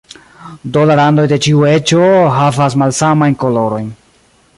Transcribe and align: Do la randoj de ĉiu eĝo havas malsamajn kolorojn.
Do 0.77 0.85
la 0.91 0.95
randoj 0.99 1.25
de 1.33 1.37
ĉiu 1.47 1.61
eĝo 1.73 2.07
havas 2.39 2.77
malsamajn 2.85 3.37
kolorojn. 3.45 3.93